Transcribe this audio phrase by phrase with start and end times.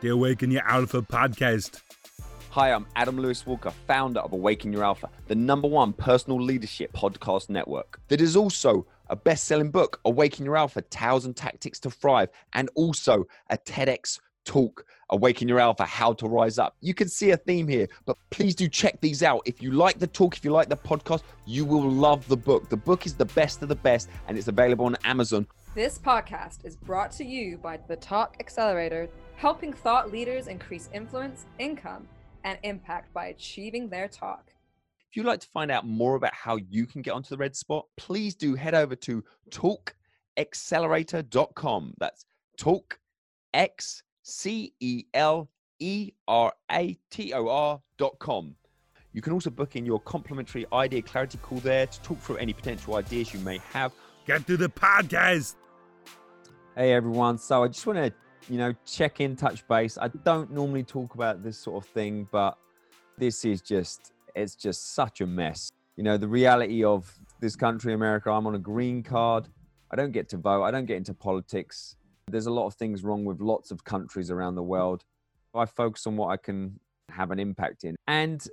[0.00, 1.80] the Awaken Your Alpha podcast.
[2.50, 6.92] Hi, I'm Adam Lewis Walker, founder of Awaken Your Alpha, the number one personal leadership
[6.92, 7.98] podcast network.
[8.08, 12.28] That is also a best selling book, Awaken Your Alpha Tales and Tactics to Thrive,
[12.52, 16.76] and also a TEDx talk, Awaken Your Alpha How to Rise Up.
[16.82, 19.40] You can see a theme here, but please do check these out.
[19.46, 22.68] If you like the talk, if you like the podcast, you will love the book.
[22.68, 25.46] The book is the best of the best, and it's available on Amazon.
[25.74, 31.46] This podcast is brought to you by the Talk Accelerator, helping thought leaders increase influence,
[31.58, 32.08] income,
[32.44, 34.52] and impact by achieving their talk.
[35.10, 37.54] If you'd like to find out more about how you can get onto the red
[37.54, 41.94] spot, please do head over to talkaccelerator.com.
[41.98, 42.24] That's
[42.58, 42.98] talk
[43.54, 48.56] x c e l e r a t o r.com.
[49.12, 52.52] You can also book in your complimentary idea clarity call there to talk through any
[52.52, 53.92] potential ideas you may have.
[54.26, 55.54] Get to the podcast.
[56.74, 57.38] Hey everyone.
[57.38, 58.12] So I just want to,
[58.48, 59.98] you know, check in, touch base.
[59.98, 62.56] I don't normally talk about this sort of thing, but
[63.18, 65.70] this is just it's just such a mess.
[65.96, 69.48] You know, the reality of this country, America, I'm on a green card.
[69.90, 70.64] I don't get to vote.
[70.64, 71.96] I don't get into politics.
[72.28, 75.04] There's a lot of things wrong with lots of countries around the world.
[75.54, 77.96] I focus on what I can have an impact in.
[78.06, 78.46] And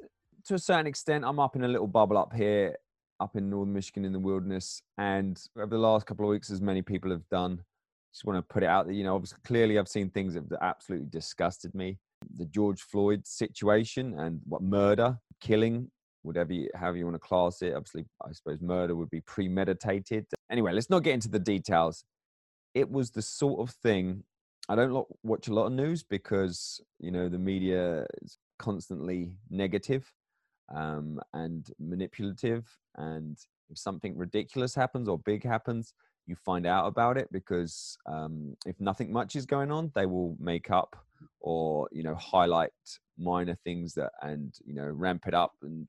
[0.46, 2.78] to a certain extent, I'm up in a little bubble up here,
[3.20, 4.82] up in northern Michigan in the wilderness.
[4.98, 7.62] And over the last couple of weeks, as many people have done,
[8.14, 10.46] just want to put it out that you know obviously clearly i've seen things that
[10.62, 11.98] absolutely disgusted me.
[12.38, 15.90] The george floyd situation and what murder killing
[16.22, 20.26] whatever you, however you want to class it obviously i suppose murder would be premeditated.
[20.52, 22.06] Anyway let's not get into the details.
[22.74, 24.24] It was the sort of thing
[24.70, 30.12] i don't watch a lot of news because you know the media is constantly negative
[30.74, 33.38] um, and manipulative and
[33.70, 35.94] if something ridiculous happens or big happens
[36.26, 40.36] you find out about it because um, if nothing much is going on, they will
[40.40, 40.96] make up
[41.40, 42.72] or you know highlight
[43.18, 45.88] minor things that and you know ramp it up and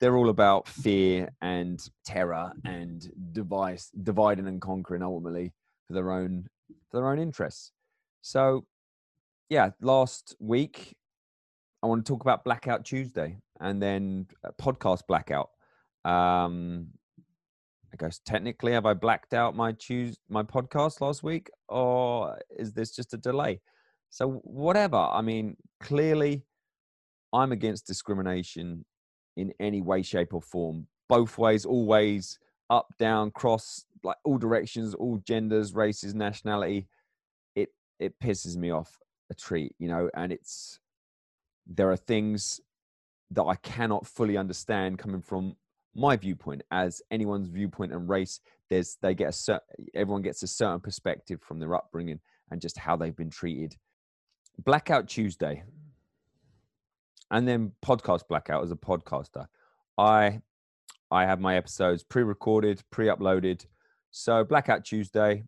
[0.00, 5.52] they're all about fear and terror and device dividing and conquering ultimately
[5.86, 6.46] for their own
[6.90, 7.72] for their own interests.
[8.22, 8.64] So
[9.52, 10.96] yeah last week
[11.82, 14.26] i want to talk about blackout tuesday and then
[14.60, 15.50] podcast blackout.
[16.04, 16.88] Um
[17.92, 22.72] I guess technically, have I blacked out my choose my podcast last week, or is
[22.72, 23.60] this just a delay?
[24.10, 24.96] So whatever.
[24.96, 26.44] I mean, clearly,
[27.32, 28.84] I'm against discrimination
[29.36, 30.86] in any way, shape, or form.
[31.08, 32.38] Both ways, always,
[32.70, 36.88] up, down, cross, like all directions, all genders, races, nationality.
[37.54, 38.98] It it pisses me off
[39.30, 40.08] a treat, you know.
[40.14, 40.78] And it's
[41.66, 42.60] there are things
[43.30, 45.56] that I cannot fully understand coming from
[45.94, 48.40] my viewpoint as anyone's viewpoint and race
[48.72, 49.60] there's they get a certain
[49.94, 52.18] everyone gets a certain perspective from their upbringing
[52.50, 53.76] and just how they've been treated.
[54.64, 55.62] Blackout tuesday.
[57.30, 59.46] And then podcast blackout as a podcaster.
[59.98, 60.40] I
[61.10, 63.66] i have my episodes pre-recorded pre-uploaded.
[64.10, 65.44] So blackout tuesday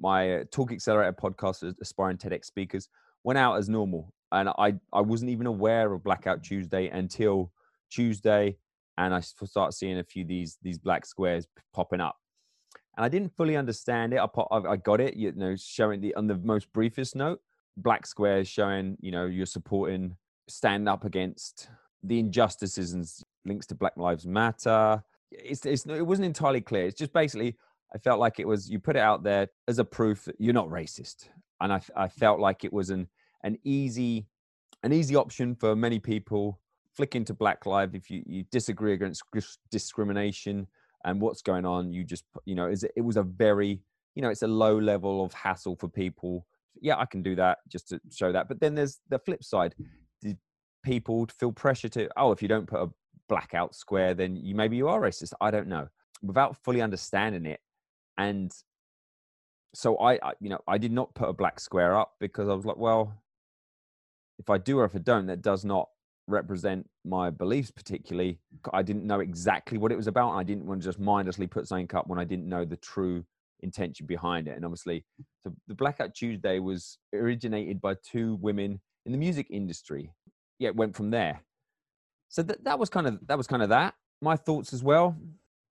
[0.00, 2.88] my uh, talk accelerator podcast aspiring tedx speakers
[3.24, 4.14] went out as normal.
[4.32, 7.52] And i i wasn't even aware of blackout tuesday until
[7.90, 8.56] tuesday
[8.98, 12.16] and I start seeing a few these these black squares popping up.
[12.96, 14.18] And I didn't fully understand it.
[14.18, 17.40] I, I got it, you know, showing the on the most briefest note,
[17.76, 20.16] black squares showing, you know, you're supporting,
[20.48, 21.68] stand up against
[22.02, 23.06] the injustices and
[23.44, 25.02] links to Black Lives Matter.
[25.32, 26.86] It's, it's it wasn't entirely clear.
[26.86, 27.56] It's just basically
[27.94, 30.54] I felt like it was you put it out there as a proof that you're
[30.54, 31.28] not racist,
[31.60, 33.08] and I I felt like it was an
[33.42, 34.26] an easy
[34.84, 36.60] an easy option for many people
[36.96, 39.22] flick into Black Lives if you, you disagree against
[39.70, 40.66] discrimination
[41.04, 41.92] and what's going on.
[41.92, 43.80] You just, you know, it was a very,
[44.14, 46.46] you know, it's a low level of hassle for people.
[46.80, 48.48] Yeah, I can do that just to show that.
[48.48, 49.74] But then there's the flip side.
[50.22, 50.38] Did
[50.82, 52.90] people feel pressure to, oh, if you don't put a
[53.28, 55.32] blackout square, then you maybe you are racist.
[55.40, 55.88] I don't know.
[56.22, 57.60] Without fully understanding it.
[58.16, 58.52] And
[59.74, 62.54] so I, I you know, I did not put a black square up because I
[62.54, 63.12] was like, well,
[64.38, 65.88] if I do or if I don't, that does not
[66.26, 68.38] represent my beliefs particularly
[68.72, 71.68] i didn't know exactly what it was about i didn't want to just mindlessly put
[71.68, 73.22] something up when i didn't know the true
[73.60, 75.04] intention behind it and obviously
[75.42, 80.10] so the blackout tuesday was originated by two women in the music industry.
[80.58, 81.42] Yeah it went from there.
[82.28, 83.94] So that, that was kind of that was kind of that.
[84.20, 85.16] My thoughts as well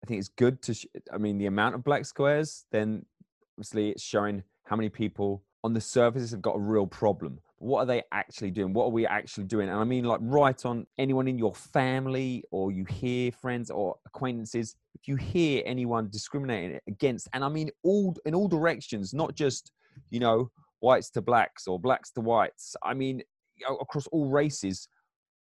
[0.02, 3.05] i think it's good to sh- i mean the amount of black squares then
[3.56, 7.81] obviously it's showing how many people on the surface have got a real problem what
[7.81, 8.73] are they actually doing?
[8.73, 9.69] What are we actually doing?
[9.69, 13.97] And I mean, like, right on anyone in your family or you hear friends or
[14.07, 19.35] acquaintances, if you hear anyone discriminating against, and I mean, all in all directions, not
[19.35, 19.73] just,
[20.09, 22.77] you know, whites to blacks or blacks to whites.
[22.83, 23.23] I mean,
[23.69, 24.89] across all races,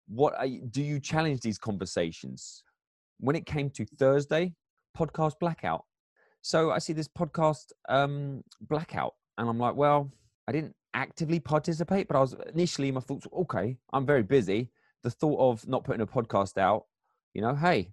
[0.08, 2.64] what you, do you challenge these conversations?
[3.20, 4.56] When it came to Thursday,
[4.98, 5.86] podcast blackout.
[6.42, 10.12] So I see this podcast um, blackout, and I'm like, well,
[10.48, 14.72] I didn't actively participate, but I was initially my thoughts, okay, I'm very busy.
[15.04, 16.86] The thought of not putting a podcast out,
[17.34, 17.92] you know, hey,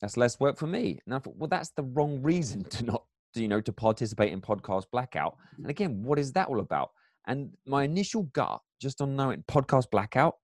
[0.00, 1.00] that's less work for me.
[1.06, 3.04] And I thought, well, that's the wrong reason to not,
[3.34, 5.36] you know, to participate in podcast blackout.
[5.58, 6.90] And again, what is that all about?
[7.28, 10.36] And my initial gut, just on knowing podcast blackout,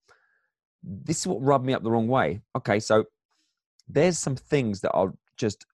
[0.82, 2.40] this is what rubbed me up the wrong way.
[2.56, 3.04] Okay, so
[3.88, 5.66] there's some things that are just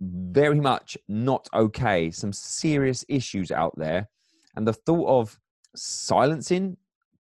[0.00, 4.08] very much not okay, some serious issues out there.
[4.56, 5.38] And the thought of
[5.76, 6.76] silencing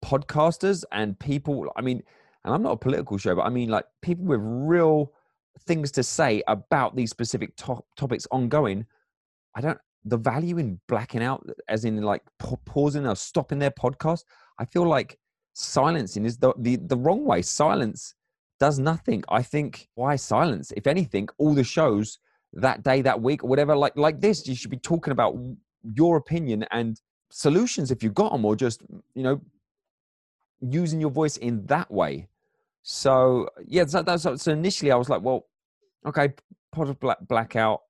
[0.05, 2.03] podcasters and people, I mean,
[2.45, 5.13] and I'm not a political show, but I mean, like people with real
[5.61, 8.87] things to say about these specific to- topics ongoing.
[9.55, 12.23] I don't, the value in blacking out, as in like
[12.65, 14.25] pausing or stopping their podcast,
[14.59, 15.19] I feel like
[15.53, 17.43] silencing is the, the, the wrong way.
[17.43, 18.15] Silence
[18.59, 19.23] does nothing.
[19.29, 20.73] I think why silence?
[20.77, 22.19] If anything, all the shows
[22.55, 25.37] that day, that week, or whatever, like like this, you should be talking about
[25.83, 27.01] your opinion and
[27.31, 29.41] solutions if you've got them, or just mm, you know
[30.61, 32.29] using your voice in that way.
[32.83, 35.47] So yeah, so, that's, so initially I was like, well,
[36.07, 36.35] okay,
[36.73, 37.83] pod black, blackout,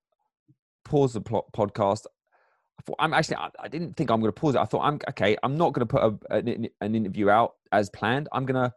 [0.85, 2.07] pause the plot podcast.
[2.79, 4.61] I thought I'm actually I, I didn't think I'm going to pause it.
[4.61, 5.37] I thought I'm okay.
[5.43, 8.29] I'm not going to put a, an, an interview out as planned.
[8.33, 8.73] I'm going to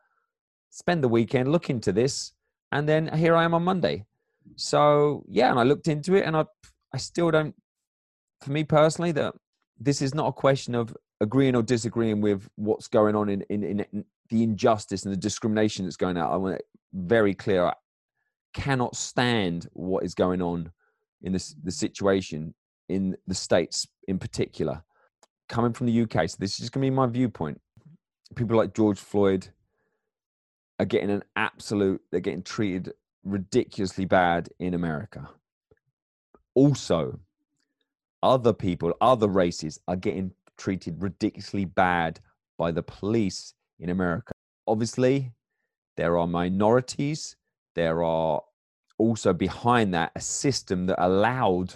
[0.69, 2.33] spend the weekend, look into this,
[2.71, 4.05] and then here I am on Monday.
[4.55, 6.45] So yeah, and I looked into it, and I
[6.93, 7.55] I still don't.
[8.43, 9.33] For me personally, that
[9.79, 13.63] this is not a question of agreeing or disagreeing with what's going on in in,
[13.63, 16.31] in the injustice and the discrimination that's going out.
[16.31, 17.65] I want it very clear.
[17.65, 17.73] I
[18.53, 20.71] cannot stand what is going on
[21.21, 22.53] in this the situation
[22.89, 24.83] in the states in particular.
[25.47, 27.61] Coming from the UK, so this is just going to be my viewpoint.
[28.35, 29.47] People like George Floyd
[30.79, 32.01] are getting an absolute.
[32.11, 32.91] They're getting treated
[33.23, 35.29] ridiculously bad in America.
[36.55, 37.19] Also,
[38.23, 42.19] other people, other races are getting treated ridiculously bad
[42.57, 44.31] by the police in America.
[44.65, 45.31] Obviously,
[45.97, 47.35] there are minorities.
[47.75, 48.41] There are
[48.97, 51.75] also behind that a system that allowed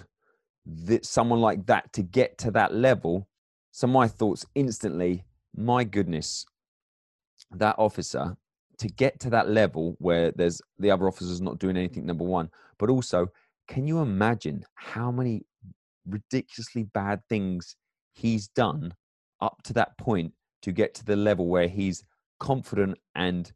[0.65, 3.27] that someone like that to get to that level.
[3.71, 6.45] So my thoughts instantly, my goodness,
[7.51, 8.37] that officer
[8.77, 12.49] to get to that level where there's the other officers not doing anything number one
[12.77, 13.27] but also
[13.67, 15.43] can you imagine how many
[16.07, 17.75] ridiculously bad things
[18.13, 18.93] he's done
[19.41, 22.03] up to that point to get to the level where he's
[22.39, 23.51] confident and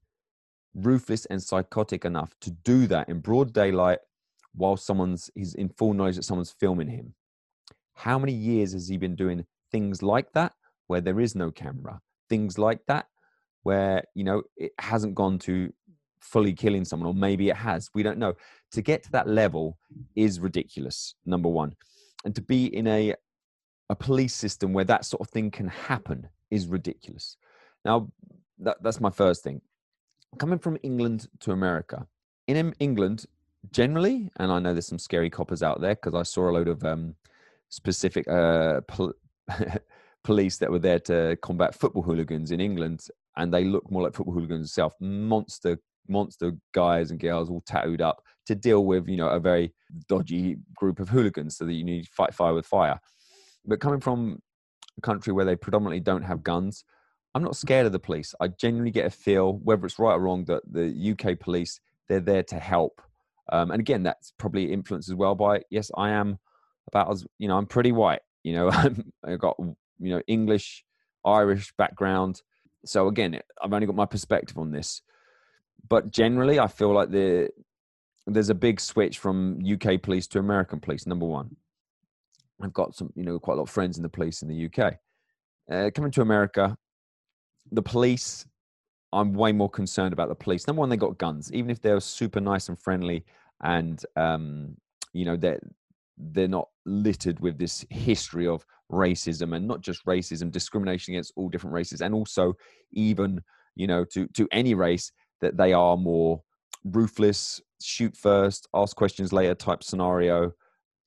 [0.74, 4.00] ruthless and psychotic enough to do that in broad daylight
[4.54, 7.14] while someone's he's in full knowledge that someone's filming him.
[7.94, 10.54] How many years has he been doing things like that
[10.88, 12.00] where there is no camera?
[12.30, 13.08] Things like that
[13.64, 15.72] where you know it hasn't gone to
[16.20, 18.34] fully killing someone or maybe it has we don't know.
[18.72, 19.78] To get to that level
[20.16, 21.76] is ridiculous number one
[22.26, 23.16] and to be in a
[23.90, 27.36] a police system where that sort of thing can happen is ridiculous.
[27.84, 28.10] Now
[28.60, 29.62] that, that's my first thing.
[30.40, 32.08] Coming from england to america
[32.48, 33.26] in england
[33.72, 36.70] generally and i know there's some scary coppers out there because i saw a load
[36.70, 37.16] of um,
[37.68, 39.14] specific uh, pol-
[40.24, 44.14] police that were there to combat football hooligans in england and they look more like
[44.14, 49.18] football hooligans themselves, monster, monster guys and girls all tattooed up to deal with, you
[49.18, 49.74] know, a very
[50.08, 53.00] dodgy group of hooligans so that you need to fight fire with fire.
[53.66, 54.42] But coming from
[54.98, 56.84] a country where they predominantly don't have guns,
[57.34, 58.36] I'm not scared of the police.
[58.40, 61.80] I genuinely get a feel, whether it's right or wrong, that the UK police,
[62.10, 63.02] they're there to help.
[63.52, 66.40] Um, and again, that's probably influenced as well by, yes, I am
[66.88, 68.70] about as, you know, I'm pretty white, you know,
[69.24, 70.84] I've got, you know, English,
[71.26, 72.42] Irish background
[72.86, 75.02] so again, I've only got my perspective on this,
[75.88, 77.50] but generally, I feel like the
[78.28, 81.08] there's a big switch from UK police to American police.
[81.08, 81.56] Number one,
[82.62, 84.66] I've got some, you know, quite a lot of friends in the police in the
[84.66, 84.96] UK.
[85.72, 86.78] Uh, coming to America,
[87.72, 88.46] the police,
[89.14, 90.68] I'm way more concerned about the police.
[90.68, 93.26] Number one, they got guns, even if they're super nice and friendly,
[93.64, 94.76] and um,
[95.14, 95.60] you know they're
[96.18, 101.50] they're not littered with this history of racism and not just racism discrimination against all
[101.50, 102.54] different races and also
[102.92, 103.42] even
[103.76, 106.42] you know to to any race that they are more
[106.84, 110.52] ruthless shoot first ask questions later type scenario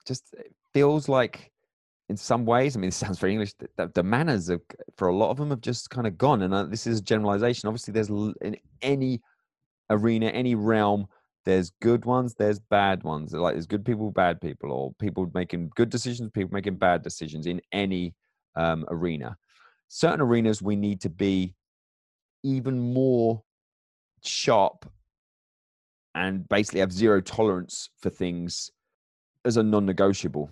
[0.07, 0.35] just
[0.73, 1.51] feels like
[2.09, 4.61] in some ways i mean it sounds very english the, the manners of,
[4.97, 7.69] for a lot of them have just kind of gone and uh, this is generalization
[7.69, 8.11] obviously there's
[8.43, 9.21] in any
[9.91, 11.07] arena any realm
[11.45, 13.33] there's good ones, there's bad ones.
[13.33, 17.47] Like there's good people, bad people, or people making good decisions, people making bad decisions
[17.47, 18.15] in any
[18.57, 19.37] um, arena.
[19.89, 21.55] Certain arenas we need to be
[22.43, 23.43] even more
[24.23, 24.91] sharp
[26.15, 28.71] and basically have zero tolerance for things
[29.45, 30.51] as a non-negotiable.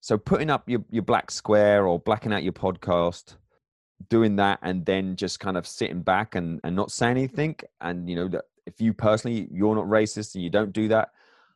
[0.00, 3.36] So putting up your, your black square or blacking out your podcast,
[4.08, 7.56] doing that and then just kind of sitting back and, and not saying anything.
[7.80, 11.10] And you know, that if you personally you're not racist and you don't do that,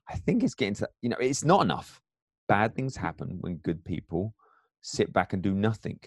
[0.08, 2.00] I think it's getting to you know, it's not enough.
[2.48, 4.34] Bad things happen when good people
[4.80, 5.98] sit back and do nothing.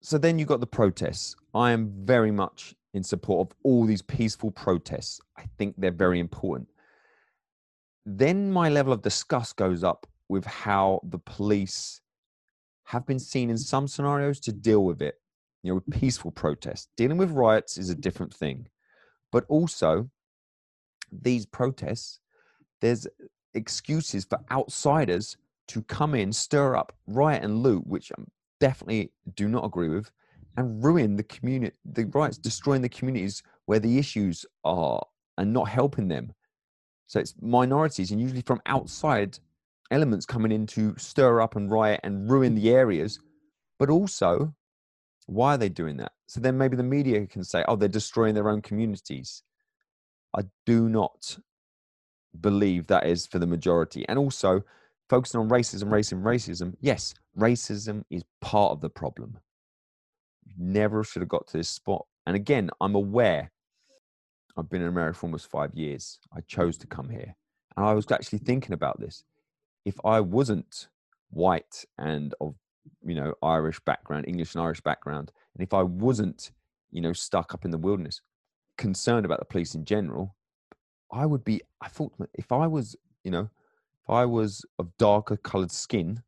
[0.00, 1.36] so then you got the protests.
[1.54, 5.20] I am very much in support of all these peaceful protests.
[5.36, 6.68] I think they're very important.
[8.06, 12.00] Then my level of disgust goes up with how the police
[12.84, 15.20] have been seen in some scenarios to deal with it.
[15.62, 16.88] You know, with peaceful protests.
[16.96, 18.66] Dealing with riots is a different thing.
[19.30, 20.08] But also,
[21.12, 22.20] these protests,
[22.80, 23.06] there's
[23.52, 25.36] excuses for outsiders
[25.68, 28.22] to come in, stir up, riot, and loot, which I
[28.60, 30.10] definitely do not agree with,
[30.56, 35.04] and ruin the community, the riots, destroying the communities where the issues are
[35.38, 36.32] and not helping them.
[37.06, 39.38] So it's minorities and usually from outside
[39.90, 43.18] elements coming in to stir up and riot and ruin the areas.
[43.78, 44.54] But also,
[45.26, 46.12] why are they doing that?
[46.26, 49.42] So then maybe the media can say, oh, they're destroying their own communities.
[50.36, 51.38] I do not
[52.38, 54.06] believe that is for the majority.
[54.08, 54.62] And also,
[55.10, 56.74] focusing on racism, racism, racism.
[56.80, 59.36] Yes, racism is part of the problem.
[60.56, 62.06] Never should have got to this spot.
[62.26, 63.50] And again, I'm aware
[64.56, 66.20] I've been in America for almost five years.
[66.34, 67.34] I chose to come here.
[67.76, 69.24] And I was actually thinking about this.
[69.84, 70.88] If I wasn't
[71.30, 72.54] white and of,
[73.04, 76.52] you know, Irish background, English and Irish background, and if I wasn't,
[76.92, 78.20] you know, stuck up in the wilderness,
[78.78, 80.36] concerned about the police in general,
[81.10, 83.50] I would be, I thought if I was, you know,
[84.10, 86.22] I was of darker colored skin,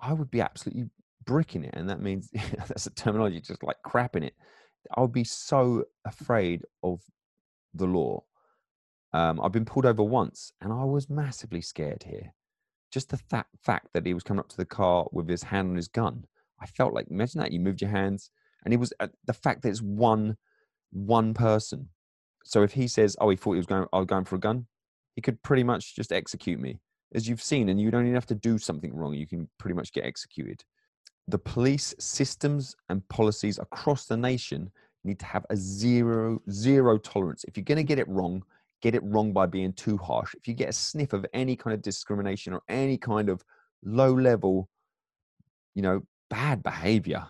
[0.00, 0.90] I would be absolutely
[1.24, 1.74] bricking it.
[1.74, 2.30] And that means
[2.68, 4.34] that's a terminology, just like crapping it.
[4.94, 7.00] I would be so afraid of
[7.74, 8.24] the law.
[9.12, 12.34] Um, I've been pulled over once and I was massively scared here.
[12.92, 15.70] Just the th- fact that he was coming up to the car with his hand
[15.70, 16.24] on his gun.
[16.60, 18.30] I felt like, imagine that you moved your hands
[18.64, 20.36] and it was uh, the fact that it's one,
[20.92, 21.88] one person.
[22.44, 24.40] So if he says, oh, he thought he was going, I was going for a
[24.40, 24.66] gun,
[25.14, 26.80] he could pretty much just execute me
[27.14, 29.74] as you've seen, and you don't even have to do something wrong, you can pretty
[29.74, 30.64] much get executed.
[31.28, 34.70] The police systems and policies across the nation
[35.04, 37.44] need to have a zero zero tolerance.
[37.44, 38.42] If you're going to get it wrong,
[38.82, 40.34] get it wrong by being too harsh.
[40.34, 43.42] If you get a sniff of any kind of discrimination or any kind of
[43.84, 44.68] low level,
[45.74, 47.26] you know, bad behavior,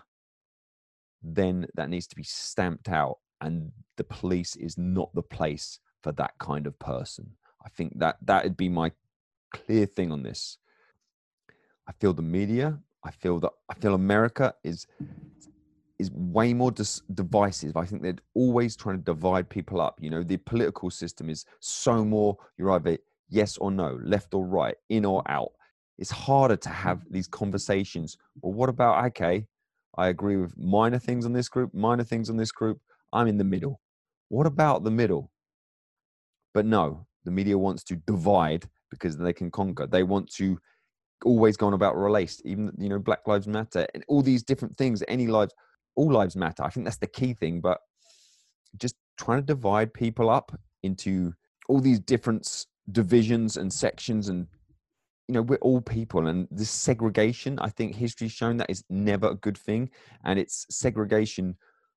[1.21, 3.17] then that needs to be stamped out.
[3.41, 7.31] And the police is not the place for that kind of person.
[7.65, 8.91] I think that that would be my
[9.51, 10.57] clear thing on this.
[11.87, 12.79] I feel the media.
[13.03, 14.87] I feel that I feel America is
[15.99, 17.75] is way more dis- divisive.
[17.75, 19.97] I think they're always trying to divide people up.
[19.99, 22.37] You know, the political system is so more.
[22.57, 22.97] You're either
[23.29, 25.51] yes or no, left or right, in or out.
[25.97, 28.17] It's harder to have these conversations.
[28.41, 29.47] Well, what about okay?
[29.97, 32.79] I agree with minor things on this group, minor things on this group.
[33.11, 33.81] I'm in the middle.
[34.29, 35.31] What about the middle?
[36.53, 39.87] But no, the media wants to divide because they can conquer.
[39.87, 40.57] They want to
[41.25, 44.77] always go on about race, even you know Black Lives Matter and all these different
[44.77, 45.03] things.
[45.07, 45.53] Any lives,
[45.95, 46.63] all lives matter.
[46.63, 47.59] I think that's the key thing.
[47.61, 47.79] But
[48.77, 51.33] just trying to divide people up into
[51.67, 54.47] all these different divisions and sections and
[55.27, 59.31] you know we're all people and this segregation i think history's shown that is never
[59.31, 59.89] a good thing
[60.23, 61.55] and it's segregation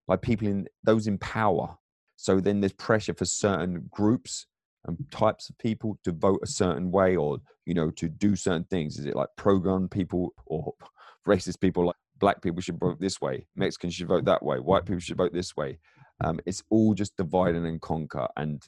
[0.08, 1.76] by people in those in power
[2.16, 4.46] so then there's pressure for certain groups
[4.86, 8.64] and types of people to vote a certain way or you know to do certain
[8.64, 8.98] things?
[8.98, 10.74] Is it like pro-gun people or
[11.28, 11.86] racist people?
[11.86, 15.16] Like black people should vote this way mexicans should vote that way white people should
[15.16, 15.78] vote this way.
[16.22, 18.62] Um, it's all just divide and conquer and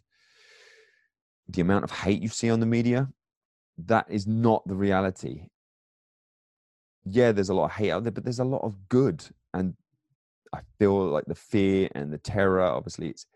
[1.49, 3.09] the amount of hate you see on the media
[3.87, 5.49] that is not the reality.
[7.05, 9.75] Yeah there's a lot of hate out there but there's a lot of good and
[10.55, 13.27] i feel like the fear and the terror obviously it's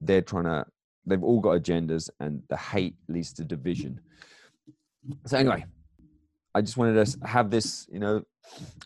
[0.00, 0.64] they're trying to
[1.08, 4.00] they've all got agendas and the hate leads to division.
[5.26, 5.64] So anyway
[6.54, 8.22] i just wanted to have this you know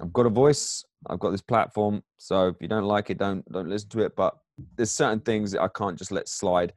[0.00, 3.50] i've got a voice i've got this platform so if you don't like it don't
[3.50, 4.37] don't listen to it but
[4.76, 6.75] there's certain things that i can't just let slide.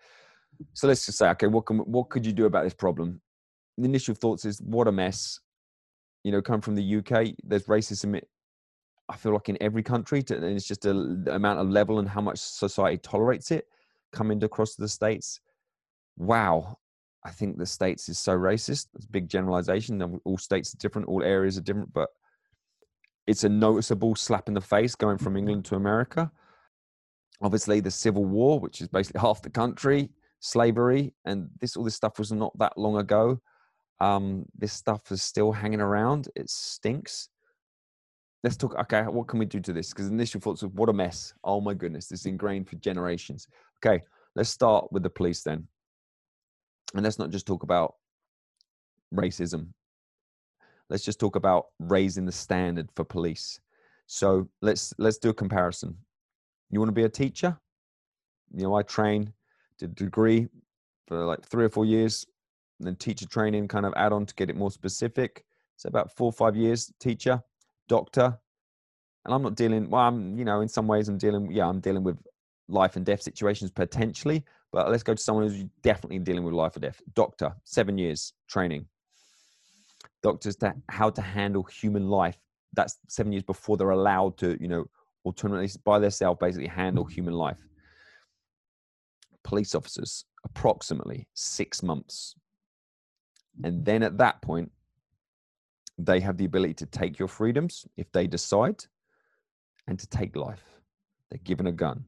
[0.73, 3.21] So let's just say okay what can what could you do about this problem?
[3.77, 5.41] The initial thoughts is what a mess.
[6.23, 8.19] You know come from the uk there's racism
[9.09, 12.09] i feel like in every country and it's just a, the amount of level and
[12.09, 13.67] how much society tolerates it
[14.11, 15.39] coming across the states
[16.17, 16.77] wow
[17.25, 18.89] I think the states is so racist.
[18.93, 20.19] It's a big generalization.
[20.23, 22.09] All states are different, all areas are different, but
[23.25, 26.31] it's a noticeable slap in the face going from England to America.
[27.41, 30.09] Obviously, the Civil War, which is basically half the country,
[30.39, 33.41] slavery, and this all this stuff was not that long ago.
[33.99, 36.29] Um, this stuff is still hanging around.
[36.35, 37.29] It stinks.
[38.45, 38.75] Let's talk.
[38.75, 39.89] Okay, what can we do to this?
[39.89, 41.33] Because initial thoughts of what a mess.
[41.43, 43.47] Oh my goodness, this is ingrained for generations.
[43.83, 44.03] Okay,
[44.35, 45.67] let's start with the police then,
[46.93, 47.95] and let's not just talk about
[49.11, 49.69] racism.
[50.91, 53.59] Let's just talk about raising the standard for police.
[54.05, 55.97] So let's let's do a comparison.
[56.69, 57.59] You want to be a teacher?
[58.53, 59.33] You know, I train,
[59.79, 60.49] did a degree
[61.07, 62.27] for like three or four years,
[62.77, 65.43] and then teacher training kind of add on to get it more specific.
[65.77, 67.41] So about four or five years teacher,
[67.87, 68.37] doctor.
[69.25, 71.79] And I'm not dealing, well, I'm, you know, in some ways I'm dealing, yeah, I'm
[71.79, 72.17] dealing with
[72.67, 76.75] life and death situations potentially, but let's go to someone who's definitely dealing with life
[76.75, 77.01] or death.
[77.13, 78.85] Doctor, seven years training.
[80.21, 82.37] Doctors to how to handle human life.
[82.73, 84.85] That's seven years before they're allowed to, you know,
[85.25, 87.13] autonomously by themselves basically handle mm-hmm.
[87.13, 87.57] human life.
[89.43, 92.35] Police officers, approximately six months.
[93.63, 94.71] And then at that point,
[95.97, 98.83] they have the ability to take your freedoms if they decide
[99.87, 100.63] and to take life.
[101.29, 102.05] They're given a gun.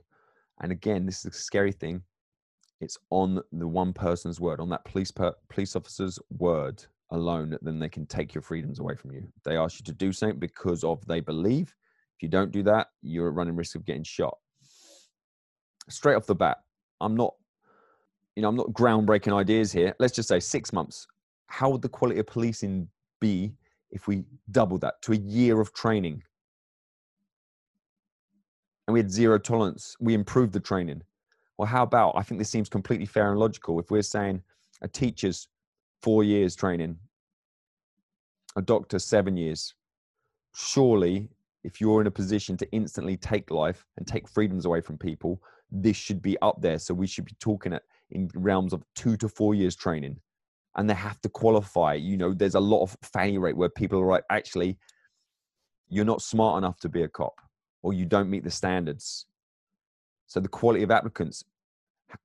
[0.62, 2.02] And again, this is a scary thing.
[2.82, 7.80] It's on the one person's word, on that police per, police officer's word alone, then
[7.80, 9.28] they can take your freedoms away from you.
[9.44, 11.74] They ask you to do something because of they believe.
[12.18, 14.38] If you don't do that, you're running risk of getting shot.
[15.90, 16.58] Straight off the bat,
[17.00, 17.36] I'm not,
[18.36, 19.96] you know, I'm not groundbreaking ideas here.
[20.00, 21.08] Let's just say six months.
[21.48, 22.90] How would the quality of policing
[23.22, 23.54] be
[23.92, 26.24] if we doubled that to a year of training?
[28.88, 29.96] And we had zero tolerance.
[30.00, 31.02] We improved the training.
[31.58, 32.14] Well, how about?
[32.16, 33.80] I think this seems completely fair and logical.
[33.80, 34.42] If we're saying
[34.82, 35.48] a teacher's
[36.02, 36.98] four years training,
[38.56, 39.74] a doctor seven years,
[40.56, 41.30] surely
[41.64, 45.42] if you're in a position to instantly take life and take freedoms away from people,
[45.72, 46.80] this should be up there.
[46.80, 50.18] So we should be talking at in realms of two to four years training.
[50.78, 51.96] And they have to qualify.
[51.96, 54.78] You know, there's a lot of failure rate where people are like, actually,
[55.90, 57.42] you're not smart enough to be a cop
[57.82, 59.26] or you don't meet the standards.
[60.28, 61.44] So the quality of applicants,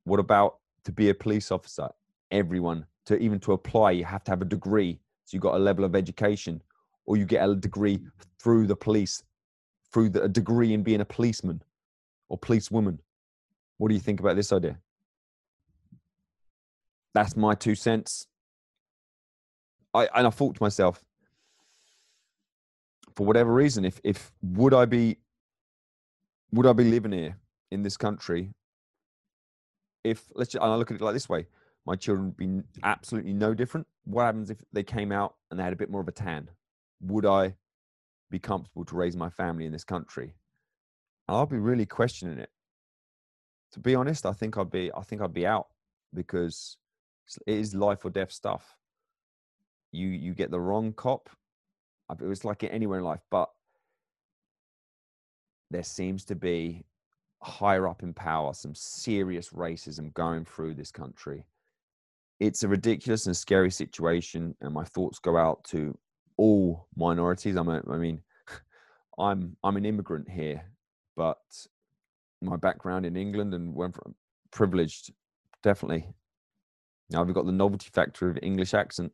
[0.05, 1.89] what about to be a police officer?
[2.31, 4.99] Everyone, to even to apply, you have to have a degree.
[5.25, 6.63] So you've got a level of education,
[7.07, 8.01] or you get a degree
[8.41, 9.23] through the police,
[9.93, 11.63] through the, a degree in being a policeman
[12.29, 12.99] or policewoman.
[13.79, 14.79] What do you think about this idea?
[17.15, 18.27] That's my two cents.
[19.95, 21.05] I and I thought to myself,
[23.15, 25.19] for whatever reason, if if would I be
[26.53, 27.37] would I be living here
[27.71, 28.55] in this country
[30.05, 31.47] if let's just, I look at it like this way,
[31.87, 33.87] my children would be absolutely no different.
[34.05, 36.49] What happens if they came out and they had a bit more of a tan?
[37.01, 37.55] Would I
[38.31, 40.35] be comfortable to raise my family in this country?
[41.29, 42.51] And I'll be really questioning it.
[43.73, 45.69] To be honest, I think I'd be I think I'd be out
[46.15, 46.77] because
[47.47, 48.77] it is life or death stuff.
[49.93, 51.29] You you get the wrong cop.
[52.11, 53.49] It was like anywhere in life, but
[55.71, 56.85] there seems to be
[57.43, 61.45] higher up in power some serious racism going through this country.
[62.41, 65.97] It's a ridiculous and scary situation, and my thoughts go out to
[66.37, 67.57] all minorities.
[67.57, 68.21] I'm a, I mean,
[69.19, 70.63] I'm I'm an immigrant here,
[71.17, 71.39] but
[72.41, 74.15] my background in England and from
[74.51, 75.13] privileged,
[75.63, 76.09] definitely.
[77.11, 79.13] Now I've got the novelty factor of English accent,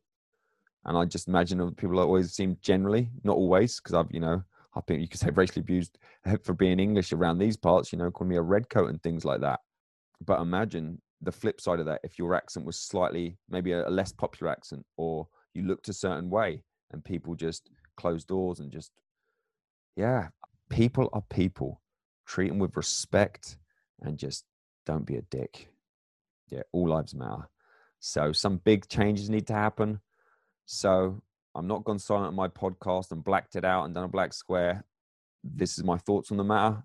[0.88, 4.42] and I just imagine other people always seem generally, not always, because I've you know
[4.74, 5.98] I think you could say racially abused
[6.44, 9.40] for being English around these parts, you know, calling me a redcoat and things like
[9.40, 9.61] that.
[10.24, 13.90] But imagine the flip side of that if your accent was slightly, maybe a, a
[13.90, 18.70] less popular accent, or you looked a certain way and people just close doors and
[18.70, 18.92] just,
[19.96, 20.29] yeah,
[20.70, 21.81] people are people.
[22.27, 23.57] Treat them with respect
[24.03, 24.44] and just
[24.87, 25.68] don't be a dick.
[26.51, 27.48] Yeah, all lives matter.
[28.01, 30.01] So some big changes need to happen.
[30.70, 31.22] So
[31.54, 34.35] I'm not gone silent on my podcast and blacked it out and done a black
[34.35, 34.85] square.
[35.42, 36.85] This is my thoughts on the matter.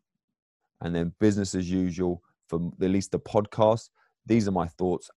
[0.80, 3.90] And then business as usual for at least the podcast.
[4.26, 5.12] These are my thoughts.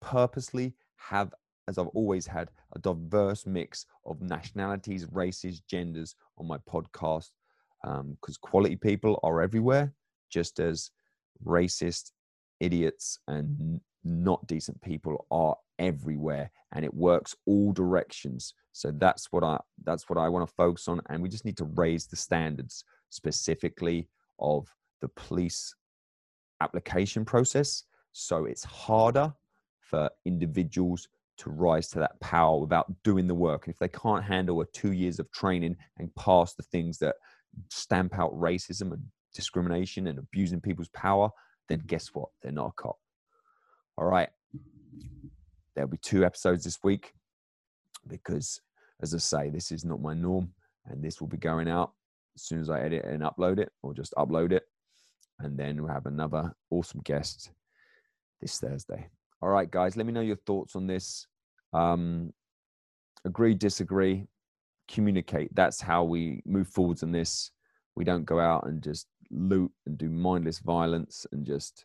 [0.00, 1.32] Purposely have,
[1.68, 7.30] as I've always had, a diverse mix of nationalities, races, genders on my podcast
[7.82, 9.94] because um, quality people are everywhere,
[10.28, 10.90] just as
[11.46, 12.10] racist,
[12.58, 19.44] idiots, and not decent people are everywhere and it works all directions so that's what
[19.44, 22.16] i that's what i want to focus on and we just need to raise the
[22.16, 24.08] standards specifically
[24.40, 24.66] of
[25.00, 25.74] the police
[26.60, 29.32] application process so it's harder
[29.80, 33.66] for individuals to rise to that power without doing the work.
[33.66, 37.16] And if they can't handle a two years of training and pass the things that
[37.70, 39.02] stamp out racism and
[39.34, 41.30] discrimination and abusing people's power,
[41.68, 42.28] then guess what?
[42.42, 42.98] They're not a cop.
[43.96, 44.28] All right.
[45.78, 47.12] There'll be two episodes this week
[48.08, 48.60] because,
[49.00, 50.52] as I say, this is not my norm
[50.86, 51.92] and this will be going out
[52.34, 54.64] as soon as I edit and upload it or just upload it.
[55.38, 57.52] And then we'll have another awesome guest
[58.40, 59.06] this Thursday.
[59.40, 61.28] All right, guys, let me know your thoughts on this.
[61.72, 62.32] Um,
[63.24, 64.26] agree, disagree,
[64.88, 65.54] communicate.
[65.54, 67.52] That's how we move forwards in this.
[67.94, 71.84] We don't go out and just loot and do mindless violence and just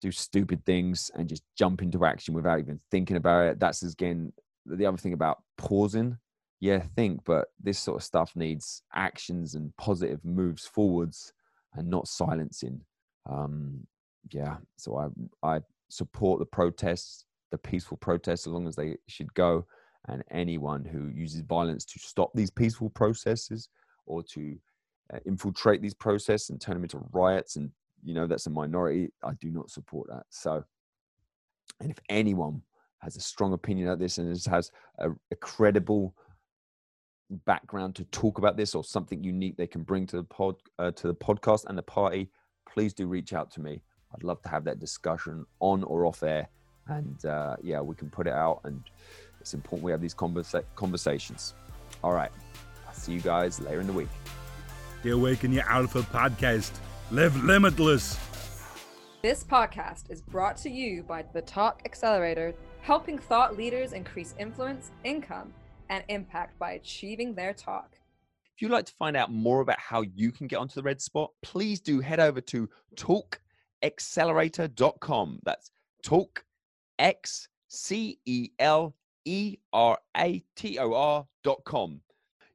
[0.00, 3.60] do stupid things and just jump into action without even thinking about it.
[3.60, 4.32] That's again
[4.66, 6.18] the other thing about pausing.
[6.60, 11.32] Yeah, think, but this sort of stuff needs actions and positive moves forwards
[11.74, 12.82] and not silencing.
[13.30, 13.86] Um,
[14.30, 14.96] yeah, so
[15.42, 19.66] I I support the protests, the peaceful protests, as long as they should go.
[20.08, 23.68] And anyone who uses violence to stop these peaceful processes
[24.06, 24.56] or to
[25.12, 27.70] uh, infiltrate these processes and turn them into riots, and
[28.02, 29.10] you know that's a minority.
[29.22, 30.24] I do not support that.
[30.30, 30.64] So,
[31.80, 32.62] and if anyone
[32.98, 36.14] has a strong opinion of this and has a, a credible
[37.46, 40.90] background to talk about this or something unique they can bring to the pod uh,
[40.90, 42.30] to the podcast and the party,
[42.68, 43.82] please do reach out to me.
[44.14, 46.48] I'd love to have that discussion on or off air.
[46.88, 48.60] And uh, yeah, we can put it out.
[48.64, 48.82] And
[49.40, 51.54] it's important we have these conversa- conversations.
[52.02, 52.32] All right.
[52.86, 54.08] I'll see you guys later in the week.
[55.02, 56.72] The Awaken Your Alpha podcast.
[57.12, 58.16] Live limitless.
[59.20, 64.92] This podcast is brought to you by the Talk Accelerator, helping thought leaders increase influence,
[65.02, 65.52] income,
[65.88, 67.96] and impact by achieving their talk.
[68.54, 71.00] If you'd like to find out more about how you can get onto the red
[71.00, 75.40] spot, please do head over to talkaccelerator.com.
[75.42, 75.72] That's
[76.04, 76.44] talk
[77.00, 78.94] x c e l
[79.24, 82.02] e r a t o r.com.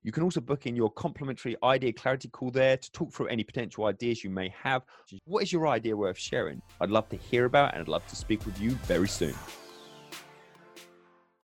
[0.05, 3.43] You can also book in your complimentary idea clarity call there to talk through any
[3.43, 4.83] potential ideas you may have.
[5.25, 6.61] What is your idea worth sharing?
[6.79, 9.33] I'd love to hear about and I'd love to speak with you very soon.